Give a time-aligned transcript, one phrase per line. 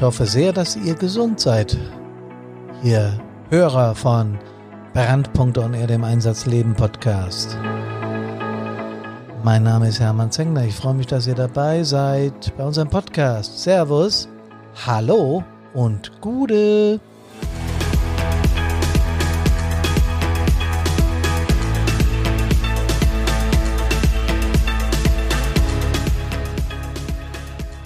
[0.00, 1.76] Ich hoffe sehr, dass ihr gesund seid.
[2.82, 3.20] Ihr
[3.50, 4.38] Hörer von
[4.94, 7.58] Brandpunkt on Air, dem Einsatzleben Podcast.
[9.44, 10.64] Mein Name ist Hermann Zengler.
[10.64, 13.62] Ich freue mich, dass ihr dabei seid bei unserem Podcast.
[13.62, 14.26] Servus,
[14.86, 15.44] hallo
[15.74, 16.98] und Gude.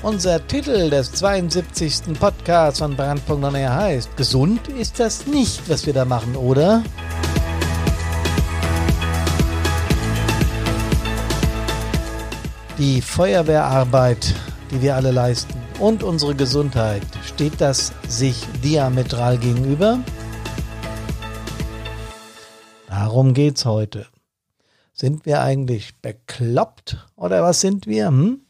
[0.04, 2.18] Unser Titel des 72.
[2.20, 6.84] Podcasts von Brandpunkt On Air heißt, gesund ist das nicht, was wir da machen, oder?
[12.76, 14.34] Die Feuerwehrarbeit,
[14.70, 20.00] die wir alle leisten und unsere Gesundheit, steht das sich diametral gegenüber?
[22.88, 24.06] Darum geht's heute.
[24.92, 28.08] Sind wir eigentlich bekloppt oder was sind wir?
[28.08, 28.42] Hm?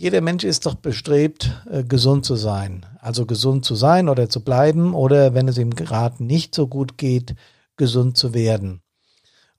[0.00, 2.86] Jeder Mensch ist doch bestrebt, äh, gesund zu sein.
[3.00, 6.96] Also gesund zu sein oder zu bleiben oder wenn es ihm gerade nicht so gut
[6.96, 7.34] geht,
[7.76, 8.80] gesund zu werden.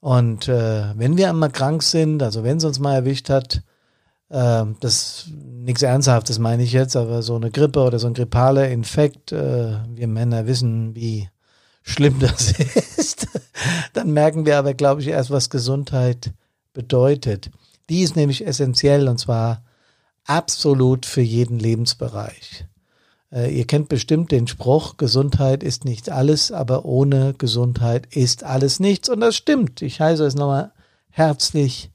[0.00, 3.62] Und äh, wenn wir einmal krank sind, also wenn es uns mal erwischt hat,
[4.30, 8.68] äh, das nichts Ernsthaftes meine ich jetzt, aber so eine Grippe oder so ein grippaler
[8.68, 11.28] Infekt, äh, wir Männer wissen, wie
[11.82, 12.50] schlimm das
[12.98, 13.28] ist,
[13.92, 16.32] dann merken wir aber, glaube ich, erst, was Gesundheit
[16.72, 17.48] bedeutet.
[17.88, 19.62] Die ist nämlich essentiell und zwar
[20.24, 22.66] absolut für jeden Lebensbereich.
[23.32, 28.80] Äh, ihr kennt bestimmt den Spruch, Gesundheit ist nicht alles, aber ohne Gesundheit ist alles
[28.80, 29.08] nichts.
[29.08, 29.82] Und das stimmt.
[29.82, 30.72] Ich heiße es nochmal
[31.08, 31.90] herzlich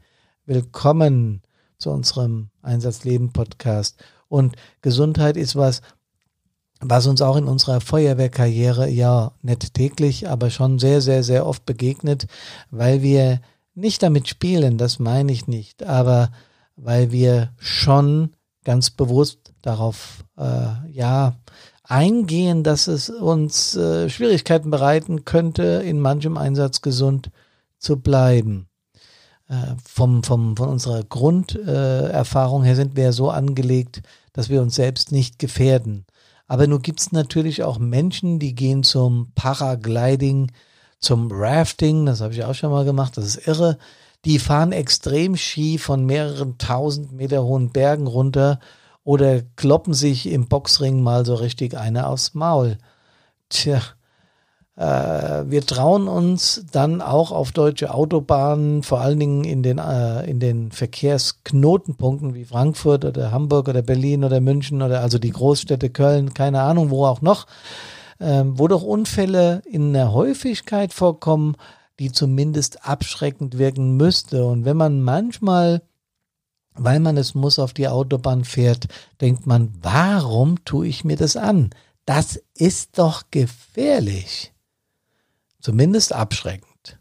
[0.45, 1.42] willkommen
[1.78, 3.98] zu unserem Einsatzleben Podcast.
[4.28, 5.81] Und Gesundheit ist was,
[6.80, 11.66] was uns auch in unserer Feuerwehrkarriere ja nicht täglich, aber schon sehr, sehr, sehr oft
[11.66, 12.28] begegnet,
[12.72, 13.42] weil wir
[13.73, 16.31] nicht damit spielen, das meine ich nicht, aber
[16.78, 18.33] weil wir schon
[18.64, 21.36] ganz bewusst darauf äh, ja
[21.83, 27.32] eingehen, dass es uns äh, Schwierigkeiten bereiten könnte, in manchem Einsatz gesund
[27.80, 28.67] zu bleiben.
[29.48, 34.02] Äh, vom, vom, von unserer Grunderfahrung her sind wir ja so angelegt,
[34.33, 36.05] dass wir uns selbst nicht gefährden.
[36.48, 40.52] Aber nun gibt es natürlich auch Menschen, die gehen zum Paragliding,
[40.99, 43.77] zum Rafting, das habe ich auch schon mal gemacht, das ist irre
[44.26, 48.60] die fahren extrem Ski von mehreren tausend Meter hohen Bergen runter
[49.04, 52.78] oder kloppen sich im Boxring mal so richtig eine aufs Maul.
[53.50, 53.82] Tja,
[54.78, 60.30] äh, wir trauen uns dann auch auf deutsche Autobahnen, vor allen Dingen in den, äh,
[60.30, 65.89] in den Verkehrsknotenpunkten wie Frankfurt oder Hamburg oder Berlin oder München oder also die Großstädte
[65.89, 67.48] Köln, keine Ahnung, wo auch noch,
[68.20, 71.55] äh, wo doch Unfälle in der Häufigkeit vorkommen,
[71.99, 74.45] die zumindest abschreckend wirken müsste.
[74.45, 75.81] Und wenn man manchmal,
[76.73, 78.87] weil man es muss, auf die Autobahn fährt,
[79.21, 81.71] denkt man, warum tue ich mir das an?
[82.05, 84.53] Das ist doch gefährlich.
[85.59, 86.99] Zumindest abschreckend.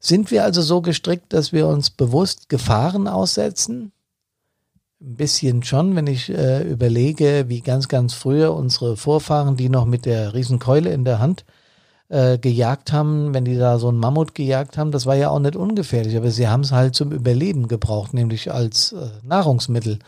[0.00, 3.92] Sind wir also so gestrickt, dass wir uns bewusst Gefahren aussetzen?
[5.00, 9.84] Ein bisschen schon, wenn ich äh, überlege, wie ganz, ganz früher unsere Vorfahren, die noch
[9.84, 11.65] mit der Riesenkeule in der Hand äh,
[12.08, 15.56] gejagt haben, wenn die da so einen Mammut gejagt haben, das war ja auch nicht
[15.56, 19.98] ungefährlich, aber sie haben es halt zum Überleben gebraucht, nämlich als äh, Nahrungsmittel.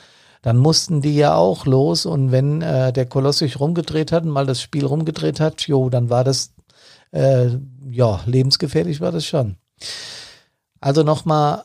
[0.43, 4.31] Dann mussten die ja auch los und wenn äh, der Koloss sich rumgedreht hat und
[4.31, 6.53] mal das Spiel rumgedreht hat, jo, dann war das,
[7.11, 7.49] äh,
[7.91, 9.57] ja, lebensgefährlich war das schon.
[10.81, 11.65] Also nochmal,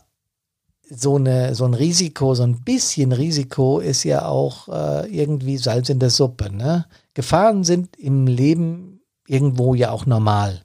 [0.90, 5.90] so, eine, so ein Risiko, so ein bisschen Risiko ist ja auch äh, irgendwie Salz
[5.90, 6.54] in der Suppe.
[6.54, 6.86] Ne?
[7.14, 8.93] Gefahren sind im Leben
[9.28, 10.64] irgendwo ja auch normal,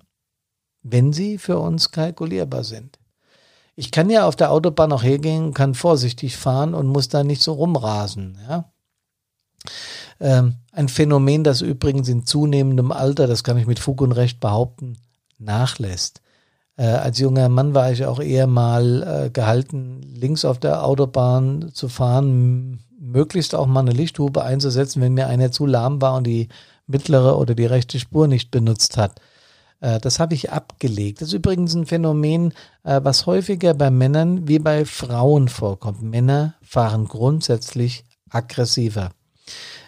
[0.82, 2.98] wenn sie für uns kalkulierbar sind.
[3.76, 7.42] Ich kann ja auf der Autobahn auch hergehen, kann vorsichtig fahren und muss da nicht
[7.42, 8.38] so rumrasen.
[8.48, 8.72] Ja?
[10.20, 14.40] Ähm, ein Phänomen, das übrigens in zunehmendem Alter, das kann ich mit Fug und Recht
[14.40, 14.98] behaupten,
[15.38, 16.22] nachlässt.
[16.76, 21.70] Äh, als junger Mann war ich auch eher mal äh, gehalten, links auf der Autobahn
[21.72, 26.26] zu fahren, möglichst auch mal eine Lichthupe einzusetzen, wenn mir einer zu lahm war und
[26.26, 26.48] die
[26.88, 29.20] mittlere oder die rechte Spur nicht benutzt hat.
[29.80, 31.20] Äh, das habe ich abgelegt.
[31.20, 32.52] Das ist übrigens ein Phänomen,
[32.84, 36.02] äh, was häufiger bei Männern wie bei Frauen vorkommt.
[36.02, 39.10] Männer fahren grundsätzlich aggressiver.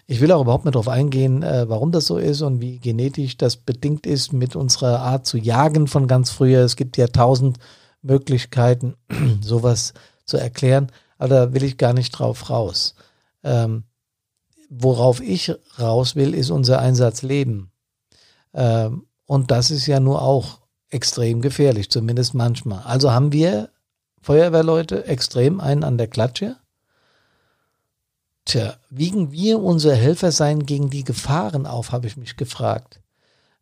[0.07, 3.37] Ich will auch überhaupt nicht darauf eingehen, äh, warum das so ist und wie genetisch
[3.37, 6.65] das bedingt ist mit unserer Art zu jagen von ganz früher.
[6.65, 7.59] Es gibt ja tausend
[8.03, 8.97] Möglichkeiten,
[9.41, 9.95] sowas
[10.25, 12.95] zu erklären, aber da will ich gar nicht drauf raus.
[13.45, 13.85] Ähm,
[14.71, 17.71] worauf ich raus will, ist unser Einsatzleben.
[18.55, 22.83] Ähm, und das ist ja nur auch extrem gefährlich, zumindest manchmal.
[22.85, 23.71] Also haben wir
[24.23, 26.57] Feuerwehrleute extrem einen an der Klatsche.
[28.45, 33.01] Tja, wiegen wir unser Helfersein gegen die Gefahren auf, habe ich mich gefragt.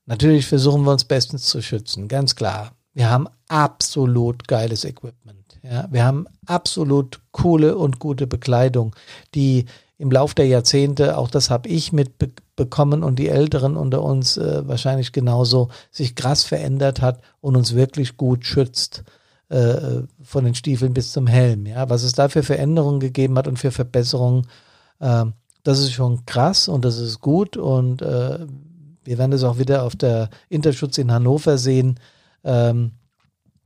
[0.06, 2.72] Natürlich versuchen wir uns bestens zu schützen, ganz klar.
[2.94, 5.58] Wir haben absolut geiles Equipment.
[5.62, 8.96] Ja, wir haben absolut coole und gute Bekleidung,
[9.34, 9.66] die
[9.98, 14.66] im Lauf der Jahrzehnte, auch das habe ich mitbekommen und die Älteren unter uns äh,
[14.66, 19.02] wahrscheinlich genauso, sich krass verändert hat und uns wirklich gut schützt
[19.48, 21.66] äh, von den Stiefeln bis zum Helm.
[21.66, 24.46] Ja, was es da für Veränderungen gegeben hat und für Verbesserungen,
[25.00, 25.24] äh,
[25.64, 28.38] das ist schon krass und das ist gut und äh,
[29.04, 31.98] wir werden das auch wieder auf der Interschutz in Hannover sehen.
[32.44, 32.92] Ähm,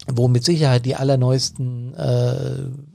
[0.07, 2.35] wo mit Sicherheit die allerneuesten äh,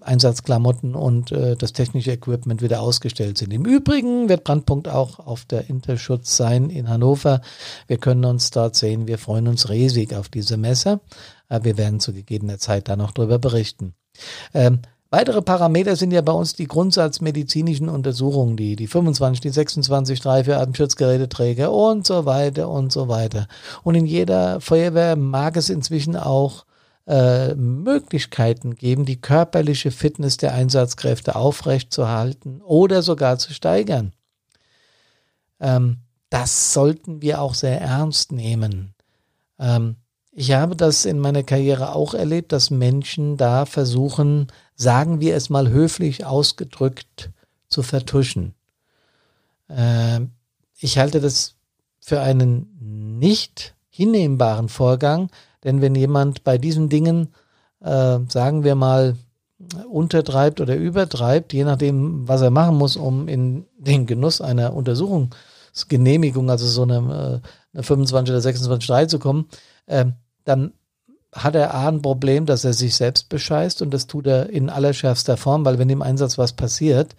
[0.01, 3.53] Einsatzklamotten und äh, das technische Equipment wieder ausgestellt sind.
[3.53, 7.41] Im Übrigen wird Brandpunkt auch auf der Interschutz sein in Hannover.
[7.87, 9.07] Wir können uns dort sehen.
[9.07, 10.99] Wir freuen uns riesig auf diese Messe.
[11.49, 13.93] Äh, wir werden zu gegebener Zeit da noch drüber berichten.
[14.53, 20.19] Ähm, Weitere Parameter sind ja bei uns die grundsatzmedizinischen Untersuchungen, die, die 25, die 26,
[20.19, 23.47] 3 für Atemschutzgeräteträger und so weiter und so weiter.
[23.83, 26.65] Und in jeder Feuerwehr mag es inzwischen auch
[27.07, 34.11] äh, Möglichkeiten geben, die körperliche Fitness der Einsatzkräfte aufrechtzuerhalten oder sogar zu steigern.
[35.59, 35.99] Ähm,
[36.29, 38.93] das sollten wir auch sehr ernst nehmen.
[39.57, 39.95] Ähm,
[40.31, 45.49] ich habe das in meiner Karriere auch erlebt, dass Menschen da versuchen, sagen wir es
[45.49, 47.31] mal höflich ausgedrückt,
[47.69, 48.53] zu vertuschen.
[49.69, 50.31] Ähm,
[50.77, 51.55] ich halte das
[51.99, 55.31] für einen nicht hinnehmbaren Vorgang,
[55.67, 57.33] denn wenn jemand bei diesen Dingen,
[57.81, 59.17] äh, sagen wir mal,
[59.91, 66.49] untertreibt oder übertreibt, je nachdem, was er machen muss, um in den Genuss einer Untersuchungsgenehmigung,
[66.49, 67.41] also so eine,
[67.73, 69.49] eine 25 oder 26.3 zu kommen,
[69.87, 70.05] äh,
[70.45, 70.71] dann
[71.33, 74.69] hat er A ein Problem, dass er sich selbst bescheißt und das tut er in
[74.69, 77.13] allerschärfster Form, weil wenn im Einsatz was passiert,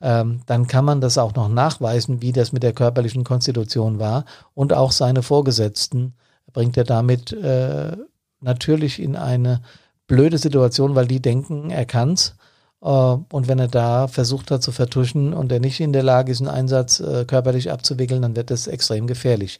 [0.00, 4.24] ähm, dann kann man das auch noch nachweisen, wie das mit der körperlichen Konstitution war
[4.52, 6.14] und auch seine Vorgesetzten
[6.54, 7.94] bringt er damit äh,
[8.40, 9.60] natürlich in eine
[10.06, 12.36] blöde Situation, weil die denken, er kann's.
[12.80, 16.32] Äh, und wenn er da versucht hat zu vertuschen und er nicht in der Lage
[16.32, 19.58] ist, einen Einsatz äh, körperlich abzuwickeln, dann wird das extrem gefährlich.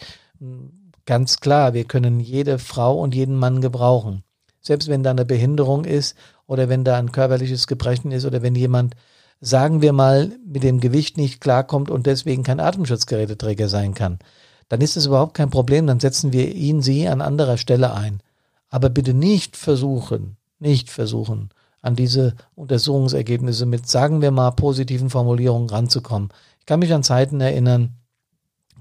[1.05, 4.23] Ganz klar, wir können jede Frau und jeden Mann gebrauchen.
[4.61, 6.17] Selbst wenn da eine Behinderung ist
[6.47, 8.95] oder wenn da ein körperliches Gebrechen ist oder wenn jemand,
[9.41, 14.19] sagen wir mal, mit dem Gewicht nicht klarkommt und deswegen kein Atemschutzgeräteträger sein kann
[14.69, 18.21] dann ist es überhaupt kein Problem, dann setzen wir ihn, sie an anderer Stelle ein.
[18.71, 21.51] Aber bitte nicht versuchen, nicht versuchen,
[21.81, 26.31] an diese Untersuchungsergebnisse mit, sagen wir mal, positiven Formulierungen ranzukommen.
[26.61, 27.95] Ich kann mich an Zeiten erinnern,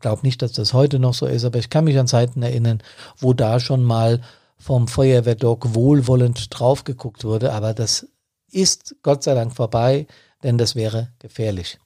[0.04, 2.84] glaube nicht, dass das heute noch so ist, aber ich kann mich an Zeiten erinnern,
[3.18, 4.22] wo da schon mal
[4.58, 8.08] vom Feuerwehrdoc wohlwollend drauf geguckt wurde, aber das
[8.52, 10.06] ist Gott sei Dank vorbei,
[10.44, 11.80] denn das wäre gefährlich.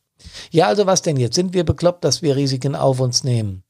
[0.52, 1.36] Ja, also was denn jetzt?
[1.36, 3.64] Sind wir bekloppt, dass wir Risiken auf uns nehmen?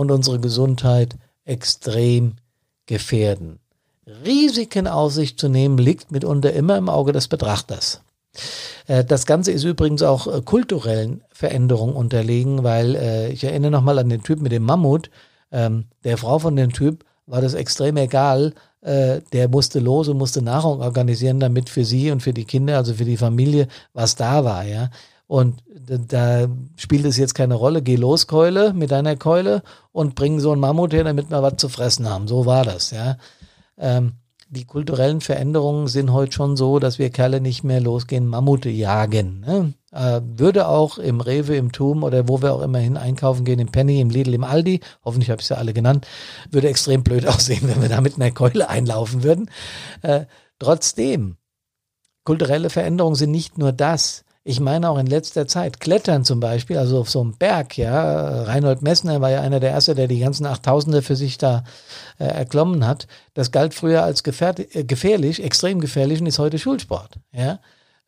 [0.00, 2.36] Und unsere Gesundheit extrem
[2.86, 3.60] gefährden.
[4.24, 8.00] Risiken auf sich zu nehmen liegt mitunter immer im Auge des Betrachters.
[8.86, 13.98] Äh, das Ganze ist übrigens auch äh, kulturellen Veränderungen unterlegen, weil äh, ich erinnere nochmal
[13.98, 15.10] an den Typ mit dem Mammut.
[15.52, 18.54] Ähm, der Frau von dem Typ war das extrem egal.
[18.82, 22.94] Der musste los und musste Nahrung organisieren, damit für sie und für die Kinder, also
[22.94, 24.64] für die Familie, was da war.
[24.64, 24.88] Ja,
[25.30, 27.82] und da spielt es jetzt keine Rolle.
[27.82, 31.54] Geh los, Keule, mit deiner Keule und bring so einen Mammut her, damit wir was
[31.58, 32.26] zu fressen haben.
[32.26, 33.16] So war das, ja.
[33.78, 34.14] Ähm,
[34.48, 39.44] die kulturellen Veränderungen sind heute schon so, dass wir Kerle nicht mehr losgehen, Mammute jagen.
[39.46, 39.72] Ne?
[39.92, 43.60] Äh, würde auch im Rewe, im Tum oder wo wir auch immer hin einkaufen gehen,
[43.60, 46.08] im Penny, im Lidl, im Aldi, hoffentlich habe ich sie alle genannt,
[46.50, 49.48] würde extrem blöd aussehen, wenn wir da mit einer Keule einlaufen würden.
[50.02, 50.24] Äh,
[50.58, 51.36] trotzdem,
[52.24, 54.24] kulturelle Veränderungen sind nicht nur das.
[54.50, 58.42] Ich meine auch in letzter Zeit, Klettern zum Beispiel, also auf so einem Berg, ja,
[58.42, 61.62] Reinhold Messner war ja einer der Erste, der die ganzen Achttausende für sich da
[62.18, 63.06] äh, erklommen hat.
[63.32, 67.60] Das galt früher als äh, gefährlich, extrem gefährlich und ist heute Schulsport, ja.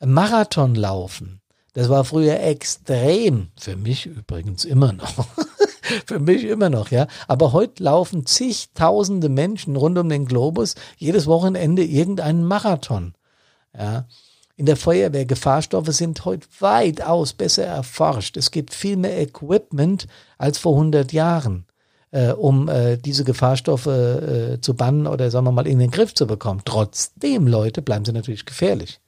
[0.04, 1.40] Marathonlaufen,
[1.74, 5.28] das war früher extrem, für mich übrigens immer noch.
[6.06, 7.06] für mich immer noch, ja.
[7.28, 13.14] Aber heute laufen zigtausende Menschen rund um den Globus jedes Wochenende irgendeinen Marathon,
[13.78, 14.06] ja
[14.56, 15.24] in der Feuerwehr.
[15.24, 18.36] Gefahrstoffe sind heute weitaus besser erforscht.
[18.36, 20.06] Es gibt viel mehr Equipment
[20.38, 21.66] als vor 100 Jahren,
[22.10, 26.14] äh, um äh, diese Gefahrstoffe äh, zu bannen oder sagen wir mal in den Griff
[26.14, 26.62] zu bekommen.
[26.64, 29.01] Trotzdem, Leute, bleiben sie natürlich gefährlich.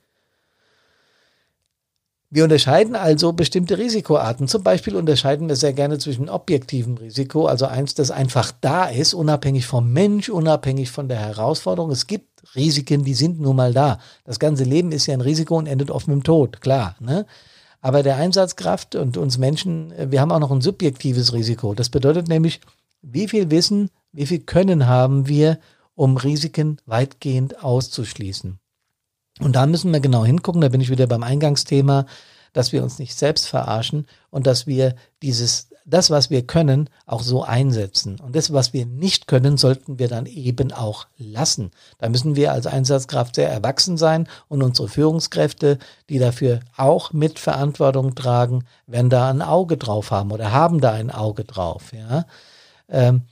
[2.35, 4.49] Wir unterscheiden also bestimmte Risikoarten.
[4.49, 9.14] Zum Beispiel unterscheiden wir sehr gerne zwischen objektivem Risiko, also eins, das einfach da ist,
[9.14, 11.93] unabhängig vom Mensch, unabhängig von der Herausforderung.
[11.93, 14.00] Es gibt Risiken, die sind nun mal da.
[14.25, 16.97] Das ganze Leben ist ja ein Risiko und endet oft mit dem Tod, klar.
[16.99, 17.25] Ne?
[17.81, 21.73] Aber der Einsatzkraft und uns Menschen, äh, wir haben auch noch ein subjektives Risiko.
[21.73, 22.61] Das bedeutet nämlich,
[23.00, 25.61] wie viel Wissen, wie viel Können haben wir,
[25.95, 28.59] um Risiken weitgehend auszuschließen.
[29.41, 32.07] Und da müssen wir genau hingucken, da bin ich wieder beim Eingangsthema,
[32.53, 37.23] dass wir uns nicht selbst verarschen und dass wir dieses, das, was wir können, auch
[37.23, 38.21] so einsetzen.
[38.21, 41.73] Und das, was wir nicht können, sollten wir dann eben auch lassen.
[41.99, 47.41] Da müssen wir als Einsatzkraft sehr erwachsen sein und unsere Führungskräfte, die dafür auch mit
[47.41, 51.93] Verantwortung tragen, werden da ein Auge drauf haben oder haben da ein Auge drauf.
[51.93, 52.25] Ja.
[52.88, 53.23] Ähm,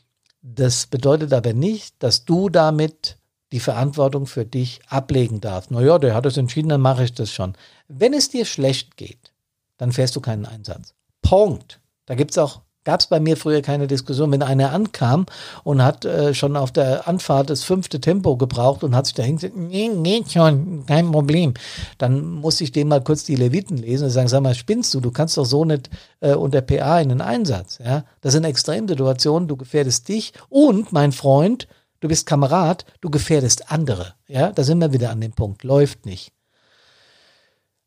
[0.43, 3.19] das bedeutet aber nicht, dass du damit
[3.53, 5.71] die Verantwortung für dich ablegen darfst.
[5.71, 7.55] Naja, der hat es entschieden, dann mache ich das schon.
[7.87, 9.33] Wenn es dir schlecht geht,
[9.77, 10.95] dann fährst du keinen Einsatz.
[11.21, 11.79] Punkt.
[12.07, 14.33] Da gibt's auch, gab es bei mir früher keine Diskussion.
[14.33, 15.27] Wenn einer ankam
[15.65, 19.23] und hat äh, schon auf der Anfahrt das fünfte Tempo gebraucht und hat sich da
[19.23, 21.55] hingesetzt, nee, geht schon, kein Problem.
[21.99, 25.01] Dann muss ich dem mal kurz die Leviten lesen und sagen, sag mal, spinnst du?
[25.01, 25.91] Du kannst doch so nicht
[26.21, 27.79] äh, unter PA in den Einsatz.
[27.85, 28.05] Ja?
[28.21, 31.69] Das sind Extremsituationen, du gefährdest dich und, mein Freund,
[32.03, 34.15] du bist Kamerad, du gefährdest andere.
[34.27, 35.65] Ja, da sind wir wieder an dem Punkt.
[35.65, 36.33] Läuft nicht.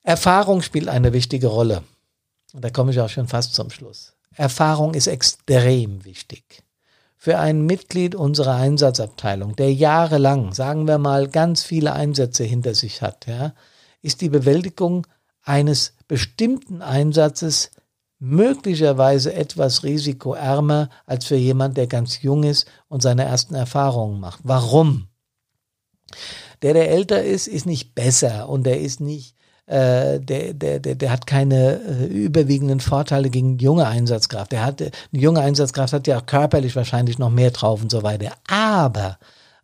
[0.01, 1.83] Erfahrung spielt eine wichtige Rolle.
[2.53, 4.13] Und da komme ich auch schon fast zum Schluss.
[4.33, 6.63] Erfahrung ist extrem wichtig.
[7.17, 13.01] Für ein Mitglied unserer Einsatzabteilung, der jahrelang, sagen wir mal, ganz viele Einsätze hinter sich
[13.01, 13.53] hat, ja,
[14.01, 15.07] ist die Bewältigung
[15.41, 17.71] eines bestimmten Einsatzes
[18.19, 24.39] möglicherweise etwas risikoärmer als für jemand, der ganz jung ist und seine ersten Erfahrungen macht.
[24.43, 25.07] Warum?
[26.61, 29.35] Der, der älter ist, ist nicht besser und der ist nicht
[29.67, 34.51] äh, der, der, der, der hat keine äh, überwiegenden Vorteile gegen junge Einsatzkraft.
[34.51, 38.03] Der hat, eine junge Einsatzkraft hat ja auch körperlich wahrscheinlich noch mehr drauf und so
[38.03, 38.31] weiter.
[38.47, 39.17] Aber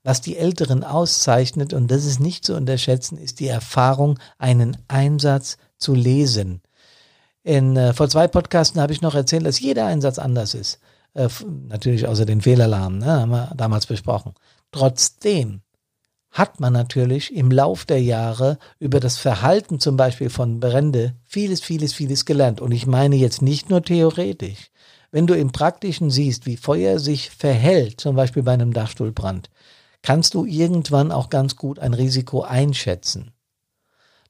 [0.03, 5.57] was die Älteren auszeichnet, und das ist nicht zu unterschätzen, ist die Erfahrung, einen Einsatz
[5.77, 6.61] zu lesen.
[7.43, 10.79] In, äh, vor zwei Podcasten habe ich noch erzählt, dass jeder Einsatz anders ist.
[11.13, 11.27] Äh,
[11.67, 14.33] natürlich außer den Fehlalarm, ne, haben wir damals besprochen.
[14.71, 15.61] Trotzdem
[16.31, 21.61] hat man natürlich im Lauf der Jahre über das Verhalten zum Beispiel von Brände vieles,
[21.61, 22.61] vieles, vieles gelernt.
[22.61, 24.71] Und ich meine jetzt nicht nur theoretisch.
[25.11, 29.49] Wenn du im Praktischen siehst, wie Feuer sich verhält, zum Beispiel bei einem Dachstuhlbrand,
[30.01, 33.33] kannst du irgendwann auch ganz gut ein Risiko einschätzen.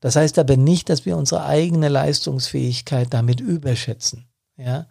[0.02, 4.26] Das heißt aber nicht, dass wir unsere eigene Leistungsfähigkeit damit überschätzen.
[4.58, 4.88] Ja?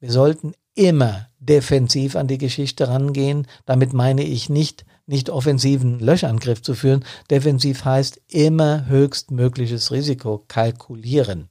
[0.00, 3.46] Wir sollten immer defensiv an die Geschichte rangehen.
[3.66, 7.04] Damit meine ich nicht, nicht offensiven Löschangriff zu führen.
[7.30, 11.48] Defensiv heißt immer höchstmögliches Risiko kalkulieren.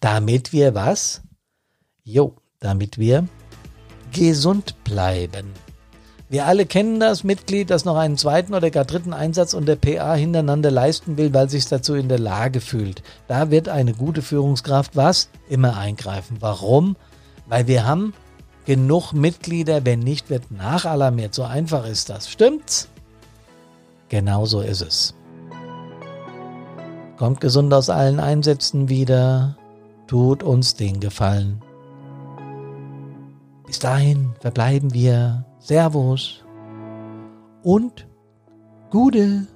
[0.00, 1.22] Damit wir was?
[2.04, 3.26] Jo, damit wir
[4.12, 5.52] gesund bleiben.
[6.30, 10.14] Wir alle kennen das Mitglied, das noch einen zweiten oder gar dritten Einsatz unter PA
[10.14, 13.02] hintereinander leisten will, weil sich dazu in der Lage fühlt.
[13.28, 15.30] Da wird eine gute Führungskraft was?
[15.48, 16.36] Immer eingreifen.
[16.40, 16.96] Warum?
[17.46, 18.12] Weil wir haben
[18.66, 21.34] genug Mitglieder, wenn nicht, wird nachalarmiert.
[21.34, 22.28] So einfach ist das.
[22.28, 22.88] Stimmt's?
[24.10, 25.14] Genau so ist es.
[27.16, 29.56] Kommt gesund aus allen Einsätzen wieder.
[30.06, 31.62] Tut uns den Gefallen.
[33.66, 35.47] Bis dahin verbleiben wir.
[35.68, 36.42] Servus
[37.62, 38.08] und
[38.88, 39.46] Gude.